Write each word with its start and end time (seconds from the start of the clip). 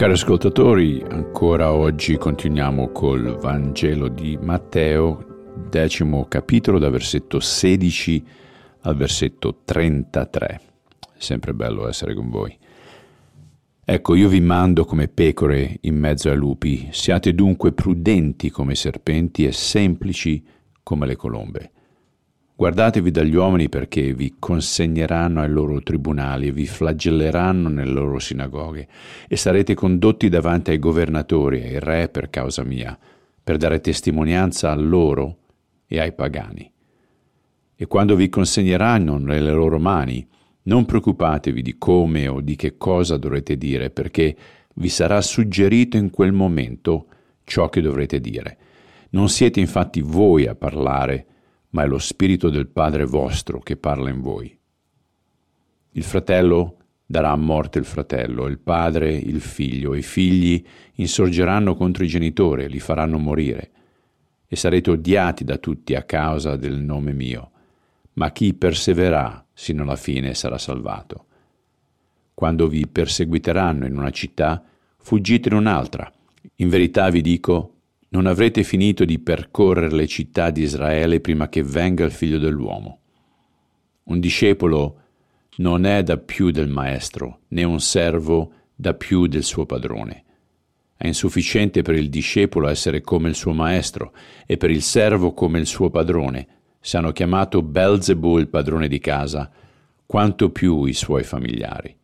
Cari 0.00 0.12
ascoltatori, 0.12 1.04
ancora 1.10 1.74
oggi 1.74 2.16
continuiamo 2.16 2.88
col 2.88 3.36
Vangelo 3.36 4.08
di 4.08 4.38
Matteo, 4.40 5.52
decimo 5.68 6.24
capitolo, 6.24 6.78
da 6.78 6.88
versetto 6.88 7.38
16 7.38 8.24
al 8.80 8.96
versetto 8.96 9.60
33. 9.62 10.60
È 11.00 11.18
sempre 11.18 11.52
bello 11.52 11.86
essere 11.86 12.14
con 12.14 12.30
voi. 12.30 12.56
Ecco, 13.84 14.14
io 14.14 14.28
vi 14.28 14.40
mando 14.40 14.86
come 14.86 15.06
pecore 15.06 15.76
in 15.82 15.98
mezzo 15.98 16.30
ai 16.30 16.36
lupi, 16.36 16.88
siate 16.92 17.34
dunque 17.34 17.72
prudenti 17.72 18.48
come 18.48 18.74
serpenti 18.74 19.44
e 19.44 19.52
semplici 19.52 20.42
come 20.82 21.04
le 21.04 21.16
colombe. 21.16 21.72
Guardatevi 22.60 23.10
dagli 23.10 23.36
uomini 23.36 23.70
perché 23.70 24.12
vi 24.12 24.34
consegneranno 24.38 25.40
ai 25.40 25.48
loro 25.48 25.80
tribunali 25.80 26.48
e 26.48 26.52
vi 26.52 26.66
flagelleranno 26.66 27.70
nelle 27.70 27.90
loro 27.90 28.18
sinagoghe 28.18 28.86
e 29.28 29.36
sarete 29.36 29.72
condotti 29.72 30.28
davanti 30.28 30.70
ai 30.70 30.78
governatori 30.78 31.62
e 31.62 31.68
ai 31.68 31.80
re 31.80 32.08
per 32.10 32.28
causa 32.28 32.62
mia, 32.62 32.98
per 33.42 33.56
dare 33.56 33.80
testimonianza 33.80 34.70
a 34.70 34.74
loro 34.74 35.38
e 35.86 36.00
ai 36.00 36.12
pagani. 36.12 36.70
E 37.74 37.86
quando 37.86 38.14
vi 38.14 38.28
consegneranno 38.28 39.16
nelle 39.16 39.52
loro 39.52 39.78
mani, 39.78 40.28
non 40.64 40.84
preoccupatevi 40.84 41.62
di 41.62 41.78
come 41.78 42.28
o 42.28 42.42
di 42.42 42.56
che 42.56 42.76
cosa 42.76 43.16
dovrete 43.16 43.56
dire, 43.56 43.88
perché 43.88 44.36
vi 44.74 44.90
sarà 44.90 45.22
suggerito 45.22 45.96
in 45.96 46.10
quel 46.10 46.32
momento 46.32 47.06
ciò 47.42 47.70
che 47.70 47.80
dovrete 47.80 48.20
dire. 48.20 48.58
Non 49.12 49.30
siete 49.30 49.60
infatti 49.60 50.02
voi 50.02 50.46
a 50.46 50.54
parlare, 50.54 51.24
ma 51.70 51.82
è 51.82 51.86
lo 51.86 51.98
Spirito 51.98 52.50
del 52.50 52.66
Padre 52.68 53.04
vostro 53.04 53.60
che 53.60 53.76
parla 53.76 54.10
in 54.10 54.20
voi. 54.20 54.56
Il 55.92 56.02
fratello 56.02 56.76
darà 57.10 57.32
a 57.32 57.36
morte 57.36 57.80
il 57.80 57.84
fratello, 57.84 58.46
il 58.46 58.60
padre 58.60 59.12
il 59.12 59.40
figlio, 59.40 59.94
i 59.96 60.02
figli 60.02 60.64
insorgeranno 60.94 61.74
contro 61.74 62.04
i 62.04 62.06
genitori, 62.06 62.68
li 62.68 62.78
faranno 62.78 63.18
morire, 63.18 63.70
e 64.46 64.54
sarete 64.54 64.90
odiati 64.90 65.42
da 65.42 65.58
tutti 65.58 65.96
a 65.96 66.04
causa 66.04 66.54
del 66.54 66.78
nome 66.78 67.12
mio, 67.12 67.50
ma 68.12 68.30
chi 68.30 68.54
perseverà 68.54 69.44
sino 69.52 69.82
alla 69.82 69.96
fine 69.96 70.34
sarà 70.34 70.56
salvato. 70.56 71.26
Quando 72.32 72.68
vi 72.68 72.86
perseguiteranno 72.86 73.86
in 73.86 73.98
una 73.98 74.10
città, 74.10 74.62
fuggite 74.96 75.48
in 75.48 75.56
un'altra. 75.56 76.10
In 76.56 76.68
verità 76.68 77.10
vi 77.10 77.22
dico, 77.22 77.79
non 78.10 78.26
avrete 78.26 78.64
finito 78.64 79.04
di 79.04 79.18
percorrere 79.18 79.94
le 79.94 80.06
città 80.06 80.50
di 80.50 80.62
Israele 80.62 81.20
prima 81.20 81.48
che 81.48 81.62
venga 81.62 82.04
il 82.04 82.10
figlio 82.10 82.38
dell'uomo. 82.38 82.98
Un 84.04 84.18
discepolo 84.18 84.96
non 85.56 85.84
è 85.84 86.02
da 86.02 86.16
più 86.16 86.50
del 86.50 86.68
maestro, 86.68 87.40
né 87.48 87.62
un 87.62 87.80
servo 87.80 88.52
da 88.74 88.94
più 88.94 89.26
del 89.26 89.44
suo 89.44 89.66
padrone. 89.66 90.24
È 90.96 91.06
insufficiente 91.06 91.82
per 91.82 91.94
il 91.94 92.10
discepolo 92.10 92.68
essere 92.68 93.00
come 93.00 93.28
il 93.28 93.34
suo 93.34 93.52
maestro 93.52 94.12
e 94.44 94.56
per 94.56 94.70
il 94.70 94.82
servo 94.82 95.32
come 95.32 95.58
il 95.58 95.66
suo 95.66 95.88
padrone. 95.88 96.46
Se 96.80 96.96
hanno 96.96 97.12
chiamato 97.12 97.62
Belzebu 97.62 98.38
il 98.38 98.48
padrone 98.48 98.88
di 98.88 98.98
casa, 98.98 99.50
quanto 100.04 100.50
più 100.50 100.84
i 100.84 100.94
suoi 100.94 101.22
familiari. 101.22 101.96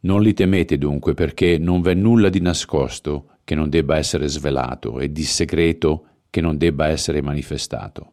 Non 0.00 0.22
li 0.22 0.32
temete 0.32 0.78
dunque 0.78 1.12
perché 1.12 1.58
non 1.58 1.82
v'è 1.82 1.94
nulla 1.94 2.30
di 2.30 2.40
nascosto 2.40 3.35
che 3.46 3.54
non 3.54 3.70
debba 3.70 3.96
essere 3.96 4.26
svelato 4.26 4.98
e 4.98 5.12
di 5.12 5.22
segreto 5.22 6.06
che 6.30 6.40
non 6.40 6.56
debba 6.56 6.88
essere 6.88 7.22
manifestato. 7.22 8.10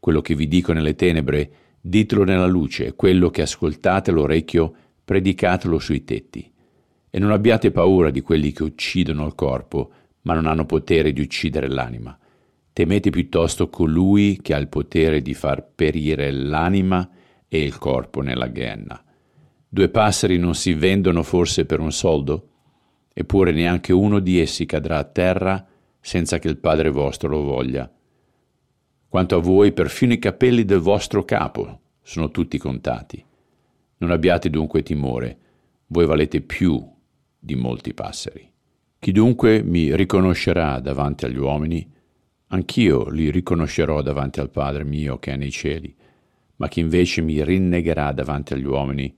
Quello 0.00 0.22
che 0.22 0.34
vi 0.34 0.48
dico 0.48 0.72
nelle 0.72 0.94
tenebre, 0.94 1.50
ditelo 1.78 2.24
nella 2.24 2.46
luce, 2.46 2.94
quello 2.94 3.28
che 3.28 3.42
ascoltate 3.42 4.10
all'orecchio, 4.10 4.74
predicatelo 5.04 5.78
sui 5.78 6.04
tetti. 6.04 6.50
E 7.10 7.18
non 7.18 7.32
abbiate 7.32 7.70
paura 7.70 8.08
di 8.08 8.22
quelli 8.22 8.50
che 8.52 8.62
uccidono 8.62 9.26
il 9.26 9.34
corpo, 9.34 9.90
ma 10.22 10.32
non 10.32 10.46
hanno 10.46 10.64
potere 10.64 11.12
di 11.12 11.20
uccidere 11.20 11.68
l'anima. 11.68 12.18
Temete 12.72 13.10
piuttosto 13.10 13.68
colui 13.68 14.38
che 14.40 14.54
ha 14.54 14.58
il 14.58 14.68
potere 14.68 15.20
di 15.20 15.34
far 15.34 15.68
perire 15.74 16.30
l'anima 16.30 17.06
e 17.46 17.62
il 17.62 17.76
corpo 17.76 18.22
nella 18.22 18.46
ghenna. 18.46 19.04
Due 19.68 19.88
passeri 19.90 20.38
non 20.38 20.54
si 20.54 20.72
vendono 20.72 21.22
forse 21.22 21.66
per 21.66 21.80
un 21.80 21.92
soldo? 21.92 22.49
Eppure 23.12 23.52
neanche 23.52 23.92
uno 23.92 24.18
di 24.20 24.40
essi 24.40 24.66
cadrà 24.66 24.98
a 24.98 25.04
terra 25.04 25.66
senza 26.00 26.38
che 26.38 26.48
il 26.48 26.58
Padre 26.58 26.90
vostro 26.90 27.28
lo 27.28 27.42
voglia. 27.42 27.92
Quanto 29.08 29.36
a 29.36 29.40
voi, 29.40 29.72
perfino 29.72 30.12
i 30.12 30.18
capelli 30.18 30.64
del 30.64 30.78
vostro 30.78 31.24
capo 31.24 31.80
sono 32.02 32.30
tutti 32.30 32.58
contati. 32.58 33.22
Non 33.98 34.10
abbiate 34.10 34.48
dunque 34.48 34.82
timore, 34.82 35.38
voi 35.88 36.06
valete 36.06 36.40
più 36.40 36.82
di 37.38 37.54
molti 37.56 37.92
passeri. 37.92 38.48
Chi 38.98 39.12
dunque 39.12 39.62
mi 39.62 39.94
riconoscerà 39.96 40.78
davanti 40.80 41.24
agli 41.24 41.38
uomini, 41.38 41.90
anch'io 42.48 43.08
li 43.08 43.30
riconoscerò 43.30 44.02
davanti 44.02 44.40
al 44.40 44.50
Padre 44.50 44.84
mio 44.84 45.18
che 45.18 45.32
è 45.32 45.36
nei 45.36 45.50
cieli, 45.50 45.94
ma 46.56 46.68
chi 46.68 46.80
invece 46.80 47.22
mi 47.22 47.42
rinnegherà 47.42 48.12
davanti 48.12 48.52
agli 48.52 48.66
uomini, 48.66 49.14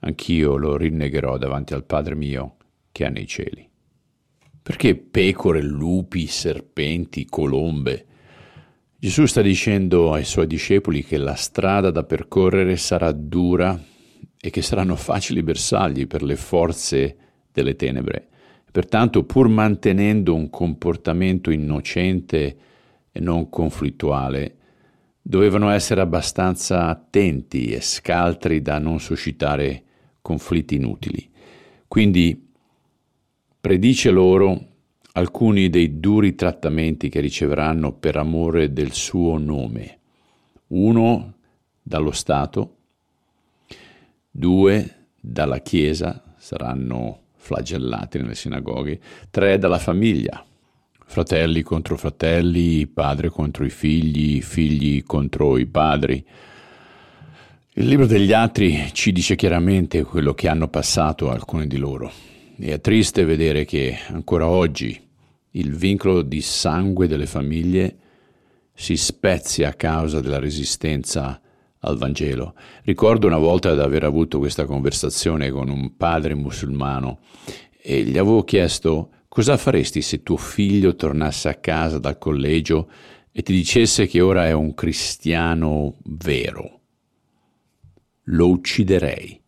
anch'io 0.00 0.56
lo 0.56 0.76
rinnegherò 0.76 1.38
davanti 1.38 1.74
al 1.74 1.84
Padre 1.84 2.14
mio 2.14 2.56
che 2.94 3.04
ha 3.04 3.08
nei 3.08 3.26
cieli. 3.26 3.68
Perché 4.62 4.94
pecore, 4.94 5.60
lupi, 5.60 6.28
serpenti, 6.28 7.24
colombe? 7.24 8.06
Gesù 8.96 9.26
sta 9.26 9.42
dicendo 9.42 10.12
ai 10.12 10.24
suoi 10.24 10.46
discepoli 10.46 11.02
che 11.02 11.18
la 11.18 11.34
strada 11.34 11.90
da 11.90 12.04
percorrere 12.04 12.76
sarà 12.76 13.10
dura 13.10 13.78
e 14.40 14.50
che 14.50 14.62
saranno 14.62 14.94
facili 14.94 15.42
bersagli 15.42 16.06
per 16.06 16.22
le 16.22 16.36
forze 16.36 17.16
delle 17.50 17.74
tenebre. 17.74 18.28
Pertanto, 18.70 19.24
pur 19.24 19.48
mantenendo 19.48 20.32
un 20.32 20.48
comportamento 20.48 21.50
innocente 21.50 22.56
e 23.10 23.18
non 23.18 23.50
conflittuale, 23.50 24.56
dovevano 25.20 25.70
essere 25.70 26.00
abbastanza 26.00 26.86
attenti 26.86 27.72
e 27.72 27.80
scaltri 27.80 28.62
da 28.62 28.78
non 28.78 29.00
suscitare 29.00 29.82
conflitti 30.22 30.76
inutili. 30.76 31.28
Quindi 31.88 32.43
predice 33.64 34.10
loro 34.10 34.72
alcuni 35.12 35.70
dei 35.70 35.98
duri 35.98 36.34
trattamenti 36.34 37.08
che 37.08 37.20
riceveranno 37.20 37.92
per 37.94 38.18
amore 38.18 38.74
del 38.74 38.92
suo 38.92 39.38
nome. 39.38 40.00
Uno 40.66 41.36
dallo 41.80 42.10
Stato, 42.10 42.76
due 44.30 45.06
dalla 45.18 45.60
Chiesa, 45.60 46.34
saranno 46.36 47.20
flagellati 47.36 48.18
nelle 48.18 48.34
sinagoghe, 48.34 49.00
tre 49.30 49.56
dalla 49.56 49.78
famiglia, 49.78 50.44
fratelli 51.06 51.62
contro 51.62 51.96
fratelli, 51.96 52.86
padre 52.86 53.30
contro 53.30 53.64
i 53.64 53.70
figli, 53.70 54.42
figli 54.42 55.02
contro 55.04 55.56
i 55.56 55.64
padri. 55.64 56.22
Il 57.76 57.86
libro 57.86 58.04
degli 58.04 58.34
altri 58.34 58.90
ci 58.92 59.10
dice 59.10 59.36
chiaramente 59.36 60.02
quello 60.02 60.34
che 60.34 60.48
hanno 60.48 60.68
passato 60.68 61.30
alcuni 61.30 61.66
di 61.66 61.78
loro 61.78 62.33
e 62.56 62.72
è 62.72 62.80
triste 62.80 63.24
vedere 63.24 63.64
che 63.64 63.96
ancora 64.08 64.46
oggi 64.46 65.00
il 65.52 65.74
vincolo 65.74 66.22
di 66.22 66.40
sangue 66.40 67.06
delle 67.06 67.26
famiglie 67.26 67.96
si 68.72 68.96
spezia 68.96 69.68
a 69.68 69.74
causa 69.74 70.20
della 70.20 70.38
resistenza 70.38 71.40
al 71.78 71.96
Vangelo. 71.96 72.54
Ricordo 72.82 73.26
una 73.26 73.38
volta 73.38 73.74
di 73.74 73.80
aver 73.80 74.04
avuto 74.04 74.38
questa 74.38 74.64
conversazione 74.64 75.50
con 75.50 75.68
un 75.68 75.96
padre 75.96 76.34
musulmano 76.34 77.20
e 77.80 78.02
gli 78.02 78.18
avevo 78.18 78.42
chiesto 78.44 79.10
cosa 79.28 79.56
faresti 79.56 80.00
se 80.00 80.22
tuo 80.22 80.36
figlio 80.36 80.96
tornasse 80.96 81.48
a 81.48 81.54
casa 81.54 81.98
dal 81.98 82.18
collegio 82.18 82.88
e 83.30 83.42
ti 83.42 83.52
dicesse 83.52 84.06
che 84.06 84.20
ora 84.20 84.46
è 84.46 84.52
un 84.52 84.74
cristiano 84.74 85.96
vero. 86.04 86.80
Lo 88.28 88.48
ucciderei. 88.48 89.43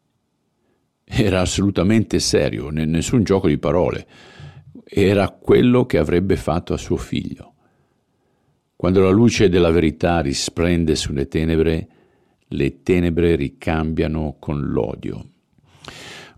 Era 1.19 1.41
assolutamente 1.41 2.19
serio, 2.19 2.69
nessun 2.69 3.23
gioco 3.23 3.49
di 3.49 3.57
parole. 3.57 4.07
Era 4.85 5.31
quello 5.31 5.87
che 5.87 5.97
avrebbe 5.97 6.37
fatto 6.37 6.75
a 6.75 6.77
suo 6.77 6.99
figlio. 6.99 7.55
Quando 8.77 9.01
la 9.01 9.09
luce 9.09 9.49
della 9.49 9.71
verità 9.71 10.21
risplende 10.21 10.95
sulle 10.95 11.27
tenebre, 11.27 11.89
le 12.49 12.83
tenebre 12.83 13.35
ricambiano 13.35 14.37
con 14.39 14.61
l'odio. 14.61 15.31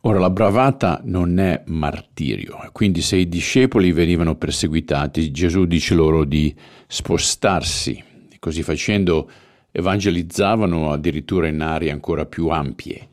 Ora, 0.02 0.20
la 0.20 0.30
bravata 0.30 1.00
non 1.02 1.40
è 1.40 1.64
martirio, 1.66 2.56
quindi 2.70 3.02
se 3.02 3.16
i 3.16 3.28
discepoli 3.28 3.90
venivano 3.90 4.36
perseguitati, 4.36 5.32
Gesù 5.32 5.64
dice 5.64 5.96
loro 5.96 6.22
di 6.22 6.54
spostarsi, 6.86 8.00
così 8.38 8.62
facendo 8.62 9.28
evangelizzavano 9.72 10.92
addirittura 10.92 11.48
in 11.48 11.62
aree 11.62 11.90
ancora 11.90 12.26
più 12.26 12.46
ampie. 12.46 13.08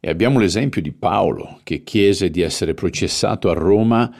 E 0.00 0.08
abbiamo 0.08 0.38
l'esempio 0.38 0.80
di 0.80 0.92
Paolo 0.92 1.60
che 1.64 1.82
chiese 1.82 2.30
di 2.30 2.40
essere 2.40 2.74
processato 2.74 3.50
a 3.50 3.54
Roma 3.54 4.14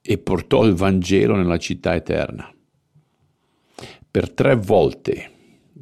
e 0.00 0.18
portò 0.18 0.64
il 0.64 0.74
Vangelo 0.74 1.36
nella 1.36 1.58
città 1.58 1.94
eterna. 1.94 2.52
Per 4.10 4.30
tre 4.30 4.56
volte 4.56 5.30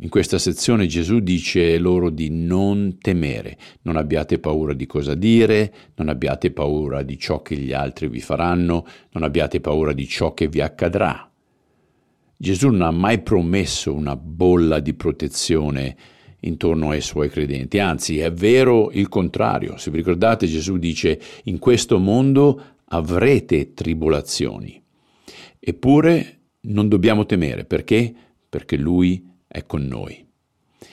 In 0.00 0.10
questa 0.10 0.38
sezione 0.38 0.86
Gesù 0.86 1.18
dice 1.18 1.76
loro 1.76 2.08
di 2.08 2.30
non 2.30 2.98
temere, 3.00 3.58
non 3.82 3.96
abbiate 3.96 4.38
paura 4.38 4.72
di 4.72 4.86
cosa 4.86 5.14
dire, 5.14 5.74
non 5.96 6.08
abbiate 6.08 6.52
paura 6.52 7.02
di 7.02 7.18
ciò 7.18 7.42
che 7.42 7.56
gli 7.56 7.72
altri 7.72 8.06
vi 8.06 8.20
faranno, 8.20 8.86
non 9.10 9.24
abbiate 9.24 9.60
paura 9.60 9.92
di 9.92 10.06
ciò 10.06 10.34
che 10.34 10.46
vi 10.46 10.60
accadrà. 10.60 11.28
Gesù 12.36 12.68
non 12.68 12.82
ha 12.82 12.92
mai 12.92 13.22
promesso 13.22 13.92
una 13.92 14.14
bolla 14.14 14.78
di 14.78 14.94
protezione 14.94 15.96
intorno 16.40 16.90
ai 16.90 17.00
suoi 17.00 17.28
credenti, 17.28 17.78
anzi 17.78 18.18
è 18.18 18.32
vero 18.32 18.90
il 18.92 19.08
contrario. 19.08 19.76
Se 19.76 19.90
vi 19.90 19.98
ricordate 19.98 20.46
Gesù 20.46 20.76
dice 20.76 21.20
in 21.44 21.58
questo 21.58 21.98
mondo 21.98 22.62
avrete 22.86 23.74
tribolazioni, 23.74 24.80
eppure 25.58 26.38
non 26.60 26.88
dobbiamo 26.88 27.26
temere 27.26 27.64
perché? 27.64 28.12
Perché 28.48 28.76
Lui 28.76 29.26
è 29.46 29.64
con 29.66 29.82
noi. 29.82 30.26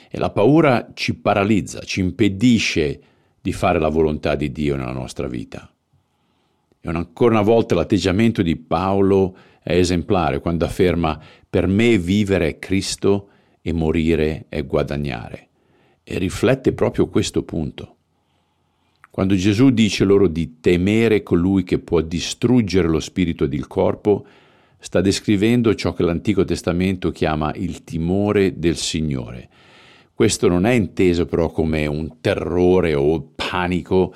E 0.08 0.18
la 0.18 0.30
paura 0.30 0.90
ci 0.94 1.14
paralizza, 1.14 1.80
ci 1.80 2.00
impedisce 2.00 3.00
di 3.40 3.52
fare 3.52 3.78
la 3.78 3.88
volontà 3.88 4.34
di 4.34 4.50
Dio 4.50 4.76
nella 4.76 4.92
nostra 4.92 5.28
vita. 5.28 5.70
E 6.80 6.88
ancora 6.88 7.34
una 7.34 7.42
volta 7.42 7.74
l'atteggiamento 7.74 8.42
di 8.42 8.56
Paolo 8.56 9.36
è 9.62 9.76
esemplare 9.76 10.40
quando 10.40 10.64
afferma 10.64 11.20
per 11.48 11.66
me 11.66 11.98
vivere 11.98 12.48
è 12.48 12.58
Cristo 12.58 13.28
e 13.66 13.72
morire 13.72 14.46
è 14.48 14.64
guadagnare. 14.64 15.48
E 16.04 16.18
riflette 16.18 16.72
proprio 16.72 17.08
questo 17.08 17.42
punto. 17.42 17.96
Quando 19.10 19.34
Gesù 19.34 19.70
dice 19.70 20.04
loro 20.04 20.28
di 20.28 20.60
temere 20.60 21.24
colui 21.24 21.64
che 21.64 21.80
può 21.80 22.00
distruggere 22.00 22.86
lo 22.86 23.00
spirito 23.00 23.42
ed 23.42 23.54
il 23.54 23.66
corpo, 23.66 24.24
sta 24.78 25.00
descrivendo 25.00 25.74
ciò 25.74 25.94
che 25.94 26.04
l'Antico 26.04 26.44
Testamento 26.44 27.10
chiama 27.10 27.52
il 27.56 27.82
timore 27.82 28.56
del 28.56 28.76
Signore. 28.76 29.48
Questo 30.14 30.46
non 30.46 30.64
è 30.64 30.72
inteso 30.72 31.26
però 31.26 31.50
come 31.50 31.86
un 31.86 32.20
terrore 32.20 32.94
o 32.94 33.32
panico, 33.34 34.14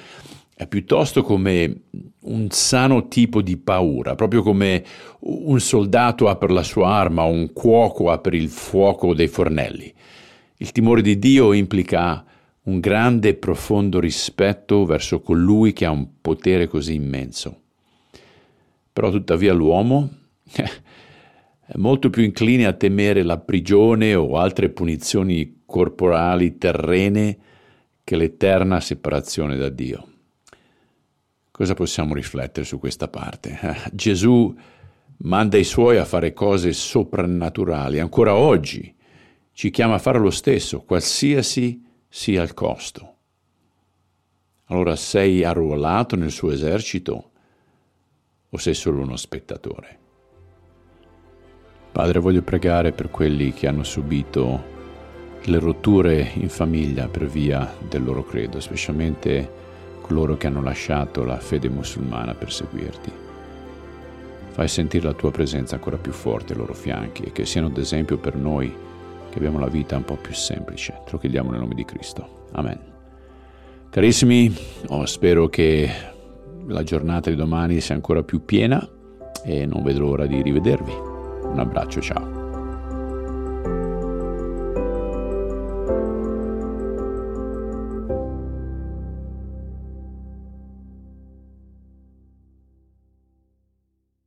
piuttosto 0.66 1.22
come 1.22 1.82
un 2.20 2.50
sano 2.50 3.08
tipo 3.08 3.40
di 3.40 3.56
paura, 3.56 4.14
proprio 4.14 4.42
come 4.42 4.84
un 5.20 5.58
soldato 5.60 6.28
apre 6.28 6.52
la 6.52 6.62
sua 6.62 6.88
arma 6.88 7.24
o 7.24 7.30
un 7.30 7.52
cuoco 7.52 8.10
apre 8.10 8.36
il 8.36 8.48
fuoco 8.48 9.14
dei 9.14 9.28
fornelli. 9.28 9.92
Il 10.56 10.72
timore 10.72 11.00
di 11.00 11.18
Dio 11.18 11.52
implica 11.54 12.24
un 12.64 12.80
grande 12.80 13.30
e 13.30 13.34
profondo 13.34 13.98
rispetto 13.98 14.84
verso 14.84 15.20
colui 15.20 15.72
che 15.72 15.86
ha 15.86 15.90
un 15.90 16.06
potere 16.20 16.66
così 16.66 16.94
immenso. 16.94 17.60
Però 18.92 19.10
tuttavia 19.10 19.54
l'uomo 19.54 20.10
è 20.52 21.76
molto 21.76 22.10
più 22.10 22.22
incline 22.22 22.66
a 22.66 22.74
temere 22.74 23.22
la 23.22 23.38
prigione 23.38 24.14
o 24.14 24.36
altre 24.36 24.68
punizioni 24.68 25.62
corporali 25.64 26.58
terrene 26.58 27.38
che 28.04 28.16
l'eterna 28.16 28.80
separazione 28.80 29.56
da 29.56 29.68
Dio. 29.68 30.09
Cosa 31.60 31.74
possiamo 31.74 32.14
riflettere 32.14 32.64
su 32.64 32.78
questa 32.78 33.08
parte? 33.08 33.58
Gesù 33.92 34.56
manda 35.18 35.58
i 35.58 35.64
suoi 35.64 35.98
a 35.98 36.06
fare 36.06 36.32
cose 36.32 36.72
soprannaturali, 36.72 38.00
ancora 38.00 38.34
oggi 38.34 38.94
ci 39.52 39.68
chiama 39.68 39.96
a 39.96 39.98
fare 39.98 40.18
lo 40.18 40.30
stesso, 40.30 40.80
qualsiasi 40.80 41.84
sia 42.08 42.42
il 42.42 42.54
costo. 42.54 43.14
Allora 44.68 44.96
sei 44.96 45.44
arruolato 45.44 46.16
nel 46.16 46.30
suo 46.30 46.50
esercito 46.50 47.30
o 48.48 48.56
sei 48.56 48.72
solo 48.72 49.02
uno 49.02 49.16
spettatore? 49.16 49.98
Padre, 51.92 52.20
voglio 52.20 52.40
pregare 52.40 52.92
per 52.92 53.10
quelli 53.10 53.52
che 53.52 53.66
hanno 53.66 53.84
subito 53.84 54.64
le 55.42 55.58
rotture 55.58 56.30
in 56.36 56.48
famiglia 56.48 57.06
per 57.06 57.26
via 57.26 57.70
del 57.86 58.02
loro 58.02 58.24
credo, 58.24 58.60
specialmente 58.60 59.68
coloro 60.10 60.36
che 60.36 60.48
hanno 60.48 60.60
lasciato 60.60 61.22
la 61.22 61.38
fede 61.38 61.68
musulmana 61.68 62.34
per 62.34 62.50
seguirti. 62.50 63.12
Fai 64.48 64.66
sentire 64.66 65.04
la 65.04 65.12
tua 65.12 65.30
presenza 65.30 65.76
ancora 65.76 65.96
più 65.96 66.10
forte 66.10 66.52
ai 66.52 66.58
loro 66.58 66.74
fianchi 66.74 67.22
e 67.22 67.30
che 67.30 67.46
siano 67.46 67.68
d'esempio 67.68 68.18
per 68.18 68.34
noi 68.34 68.74
che 69.30 69.38
abbiamo 69.38 69.60
la 69.60 69.68
vita 69.68 69.96
un 69.96 70.04
po' 70.04 70.16
più 70.16 70.34
semplice. 70.34 71.02
Te 71.04 71.12
lo 71.12 71.18
chiediamo 71.18 71.52
nel 71.52 71.60
nome 71.60 71.76
di 71.76 71.84
Cristo. 71.84 72.48
Amen. 72.52 72.78
Carissimi, 73.88 74.52
oh, 74.88 75.06
spero 75.06 75.48
che 75.48 75.88
la 76.66 76.82
giornata 76.82 77.30
di 77.30 77.36
domani 77.36 77.80
sia 77.80 77.94
ancora 77.94 78.24
più 78.24 78.44
piena 78.44 78.84
e 79.44 79.64
non 79.64 79.84
vedo 79.84 80.00
l'ora 80.00 80.26
di 80.26 80.42
rivedervi. 80.42 80.92
Un 80.92 81.58
abbraccio, 81.60 82.00
ciao. 82.00 82.39